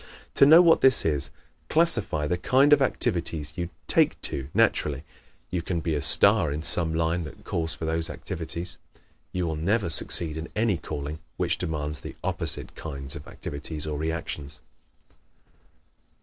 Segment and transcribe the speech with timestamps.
[0.33, 1.29] To know what this is,
[1.69, 5.03] classify the kind of activities you "take to" naturally.
[5.51, 8.79] You can be a star in some line that calls for those activities.
[9.31, 13.99] You will never succeed in any calling which demands the opposite kinds of activities or
[13.99, 14.59] reactions.